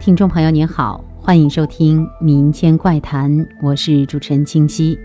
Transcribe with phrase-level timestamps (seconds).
[0.00, 3.30] 听众朋友您好，欢迎收听《民间怪谈》，
[3.60, 4.96] 我是主持人清晰。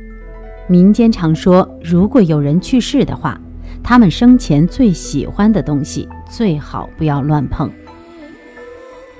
[0.67, 3.39] 民间常说，如果有人去世的话，
[3.81, 7.69] 他们生前最喜欢的东西最好不要乱碰。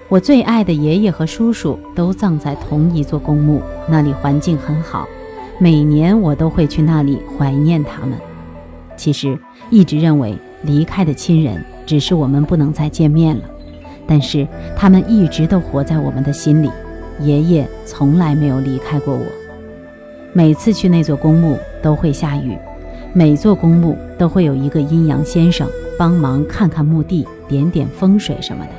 [0.09, 3.59] 我最爱的爷爷和叔叔都葬在同一座公墓，
[3.89, 5.07] 那里环境很好，
[5.57, 8.15] 每年我都会去那里怀念他们。
[8.95, 9.37] 其实
[9.71, 13.43] 一直认为离开的亲人只是我们不能再见面了，
[14.07, 16.69] 但是他们一直都活在我们的心里。
[17.19, 19.25] 爷爷从来没有离开过我。
[20.33, 22.57] 每次去那座公墓都会下雨，
[23.13, 28.71] 每座公墓都会有一个阴阳先生帮忙看看墓地、点点风水什么的。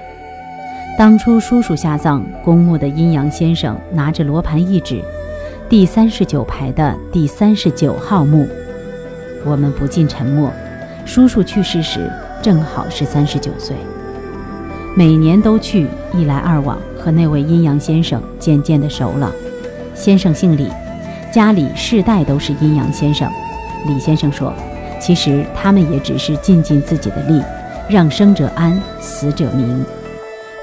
[0.99, 5.01] 当初叔叔下葬，公墓的阴阳先生拿着罗盘一指，
[5.69, 8.49] 第三十九排的第三十九号墓。
[9.45, 10.51] 我们不禁沉默。
[11.07, 12.11] 叔叔去世时
[12.43, 13.77] 正好是三十九岁。
[14.97, 19.33] 每年都去，一来二往，和那位阴阳先生渐渐的熟了。
[19.95, 20.69] 先生姓李。
[21.33, 23.29] 家里世代都是阴阳先生，
[23.89, 24.55] 李先生说
[25.03, 27.43] ：“其实他们也只是尽尽自己的力，
[27.91, 29.85] 让生者安，死者明。”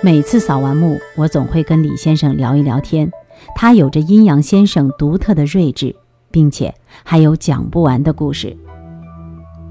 [0.02, 3.12] 每次扫完墓，我总会跟李先生聊一聊天。
[3.54, 5.94] 他有着阴阳先生独特的睿智，
[6.32, 8.56] 并且还有讲不完的故事。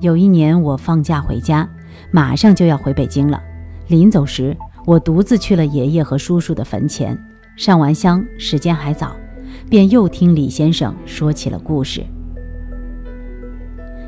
[0.00, 1.66] 有一年我放假回家，
[2.10, 3.40] 马上就要回北京了。
[3.90, 7.18] 临走时，我独自去了爷爷和叔叔的坟前，
[7.56, 9.16] 上完香，时间还早。
[9.68, 12.04] 便又听李先生说起了故事。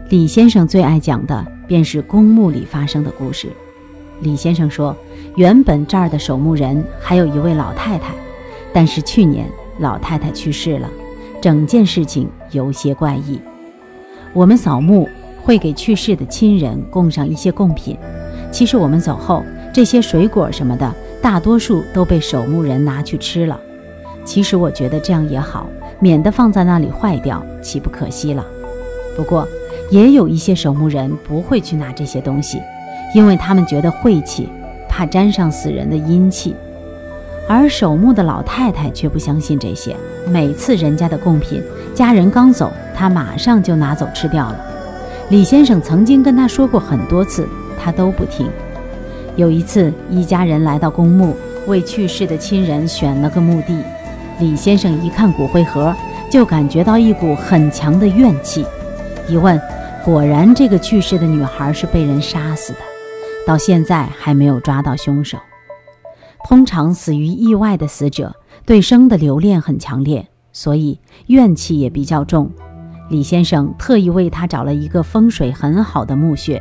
[0.08, 3.48] 李先生最爱讲的便是公墓里发生的故事。
[4.20, 4.96] 李先生说，
[5.34, 8.14] 原本这儿的守墓人还有一位老太太，
[8.72, 9.48] 但是去年
[9.80, 10.88] 老太太去世了，
[11.40, 13.40] 整件事情有些怪异。
[14.32, 15.08] 我们扫墓
[15.42, 17.98] 会给去世的亲人供上一些贡品，
[18.52, 23.58] 其实我们走后，这些水果什么的，大多数都被守墓人拿去吃了。
[24.22, 25.66] 其实我觉得这样也好，
[25.98, 28.44] 免得放在那里坏掉，岂不可惜了？
[29.16, 29.48] 不过，
[29.90, 32.60] 也有一些守墓人不会去拿这些东西，
[33.14, 34.48] 因为他们觉得晦气，
[34.88, 36.54] 怕沾上死人的阴气。
[37.48, 39.96] 而守墓的老太太却不相信这些，
[40.28, 41.62] 每次人家的贡品，
[41.94, 44.60] 家人刚走，她马上就拿走吃掉了。
[45.30, 47.48] 李先生曾经跟她说过很多次，
[47.82, 48.46] 她都不听。
[49.36, 51.34] 有一次，一家人来到公墓，
[51.66, 53.82] 为去世的亲人选了个墓地。
[54.38, 55.94] 李先生一看骨灰盒，
[56.30, 58.64] 就感觉到一股很强的怨气。
[59.28, 59.60] 一问，
[60.04, 62.78] 果然这个去世的女孩是被人杀死的，
[63.46, 65.38] 到现在还没有抓到凶手。
[66.44, 68.34] 通常死于意外的死者
[68.66, 70.98] 对生的留恋很强烈，所以
[71.28, 72.50] 怨气也比较重。
[73.08, 76.60] 李先生特意为她找了一个风水很好的墓穴，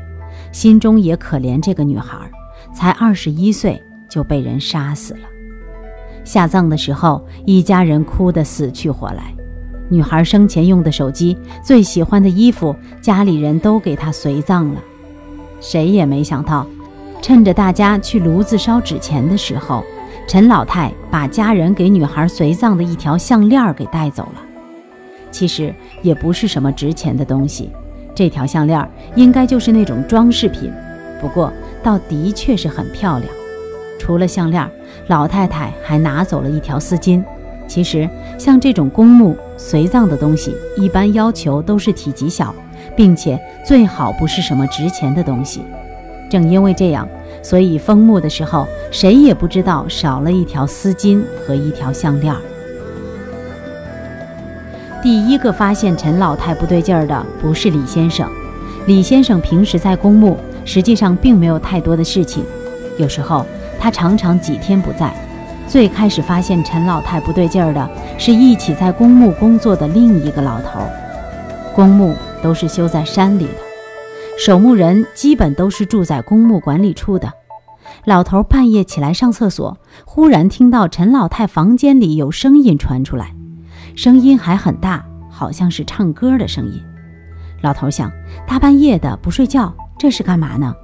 [0.51, 2.17] 心中也可怜这个女孩，
[2.73, 5.21] 才二十一岁就被人杀死了。
[6.23, 9.33] 下葬的时候，一家人哭得死去活来。
[9.89, 14.79] 女孩生前用的手机、最喜欢的衣服，家里人都给她随葬了。
[15.59, 16.65] 谁也没想到，
[17.21, 19.83] 趁着大家去炉子烧纸钱的时候，
[20.27, 24.41] 陈老太把家人给女孩随葬的一条项链给带走了。
[25.29, 27.69] 其实也不是什么值钱的东西，
[28.15, 30.71] 这条项链应该就是那种装饰品，
[31.19, 31.51] 不过
[31.83, 33.29] 倒的确是很漂亮。
[33.99, 34.69] 除了项链，
[35.07, 37.23] 老太太还拿走了一条丝巾。
[37.67, 42.53] 其实，像这种公墓随葬的东西，一般要求都是体积小，
[42.95, 45.61] 并且最好不是什么值钱的东西。
[46.29, 47.07] 正因为这样，
[47.41, 52.35] 所以封墓的时候，谁也不知道少了一条丝巾和一条项链。
[55.01, 58.29] 第一个发现陈老太不对劲儿的不是李先生。
[58.85, 62.43] 李先生平时在公墓，实际上并没有太多的事情，
[62.97, 63.45] 有时候。
[63.83, 65.11] 他常常几天不在。
[65.67, 70.79] 最开始发现陈老太不对劲儿的，是一起在公墓工作的另一个老头。
[71.73, 72.13] 公墓
[72.43, 73.53] 都是修在山里的，
[74.37, 77.33] 守墓人基本都是住在公墓管理处的。
[78.05, 79.75] 老头半夜起来上厕所，
[80.05, 83.33] 忽然听到陈老太房间里有声音传出来，
[83.95, 86.79] 声音还很大，好像是唱歌的声音。
[87.61, 88.11] 老头想，
[88.45, 90.75] 大半夜的不睡觉，这是干嘛呢？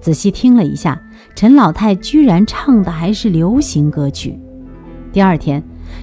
[0.00, 0.96] 仔细听了一下，
[1.34, 4.38] 陈老太居然唱的还是流行歌曲。
[5.12, 5.60] 第二天，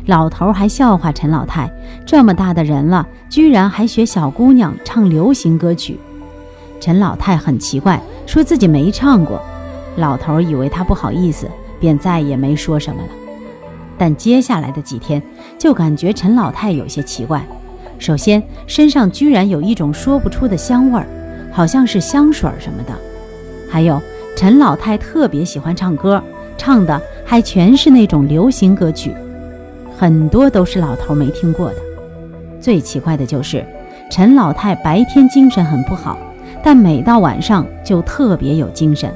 [0.07, 1.71] 老头还笑话陈老太
[2.05, 5.97] ：“这么大的人了，居然还学小姑娘唱流行歌曲。”
[6.81, 9.41] 陈老太很奇怪，说自己没唱过。
[9.95, 11.49] 老头以为他不好意思，
[11.79, 13.09] 便再也没说什么了。
[13.97, 15.23] 但接下来的几天，
[15.57, 17.41] 就感觉陈老太有些奇怪。
[17.97, 21.07] 首先，身上居然有一种说不出的香味儿，
[21.57, 22.93] 好像是香水什么的。
[23.67, 23.99] 还有
[24.35, 26.21] 陈老太特别喜欢唱歌，
[26.55, 29.11] 唱的还全是那种流行歌曲，
[29.97, 31.77] 很多都是老头没听过的。
[32.61, 33.65] 最奇怪的就是，
[34.11, 36.15] 陈老太白天精神很不好，
[36.63, 39.11] 但每到晚上就特别有精神。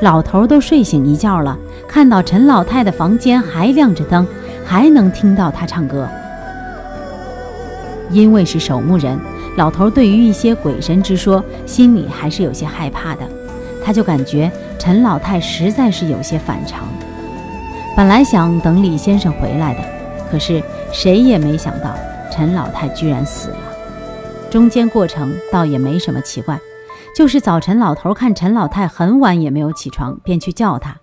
[0.00, 1.58] 老头都睡醒一觉了，
[1.88, 4.24] 看到陈老太的房间还亮着灯，
[4.64, 6.08] 还能听到她唱歌。
[8.12, 9.18] 因为是守墓人，
[9.60, 13.28] 老头对于一些鬼神之说，心里还是有些害怕的。
[13.84, 16.88] 他就感觉陈老太实在是有些反常。
[17.94, 19.80] 本来想等李先生回来的，
[20.30, 21.94] 可是谁也没想到
[22.32, 23.58] 陈老太居然死了。
[24.50, 26.58] 中间过程倒也没什么奇怪，
[27.14, 30.96] 就是早晨老头看陈老太很晚也没有起床，便去叫她。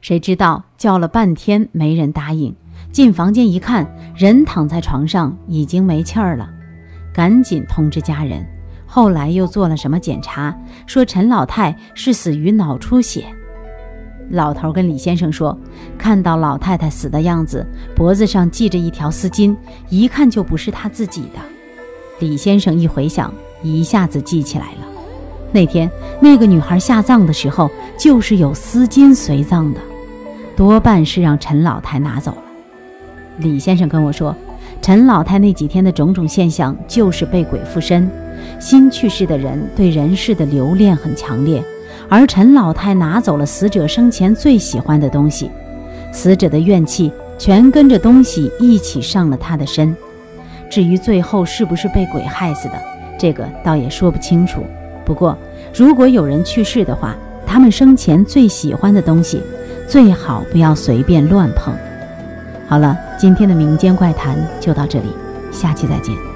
[0.00, 2.56] 谁知道叫了半天没人答应。
[2.90, 3.86] 进房间一看，
[4.16, 6.48] 人躺在床上，已经没气儿了，
[7.18, 8.46] 赶紧通知家人。
[8.86, 10.56] 后来又做了什么检查，
[10.86, 13.24] 说陈老太是死于脑出血。
[14.30, 15.58] 老头跟李先生说，
[15.98, 17.66] 看到老太太死的样子，
[17.96, 19.56] 脖子上系着一条丝巾，
[19.88, 21.40] 一看就不是他自己的。
[22.20, 24.86] 李先生一回想，一下子记起来了，
[25.50, 25.90] 那天
[26.20, 27.68] 那个女孩下葬的时候，
[27.98, 29.80] 就是有丝巾随葬的，
[30.56, 32.42] 多半是让陈老太拿走了。
[33.38, 34.32] 李先生跟我说，
[34.88, 38.10] 陈老太那几天的种种现象就是被鬼附身。
[38.58, 41.62] 新去世的人对人世的留恋很强烈，
[42.08, 45.50] 而陈老太拿走了死者生前最喜欢的东西，
[46.10, 49.94] 死者的怨气全跟着东西一起上了他的身。
[50.70, 52.80] 至于最后是不是被鬼害死的，
[53.18, 54.62] 这个倒也说不清楚。
[55.04, 55.36] 不过，
[55.74, 57.14] 如果有人去世的话，
[57.46, 59.42] 他们生前最喜欢的东西，
[59.86, 61.74] 最好不要随便乱碰。
[62.68, 65.16] 好了，今天的民间怪谈就到这里，
[65.50, 66.27] 下期再见。